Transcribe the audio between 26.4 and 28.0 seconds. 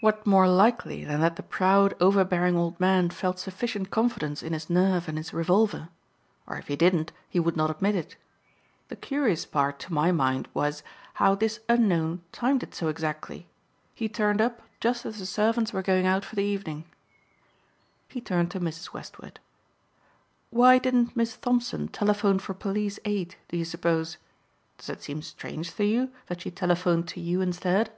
she telephoned to you instead?"